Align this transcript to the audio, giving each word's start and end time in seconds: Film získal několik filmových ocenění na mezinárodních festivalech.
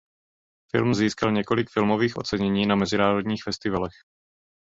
Film 0.71 0.93
získal 0.95 1.31
několik 1.31 1.69
filmových 1.69 2.17
ocenění 2.17 2.65
na 2.65 2.75
mezinárodních 2.75 3.43
festivalech. 3.43 3.93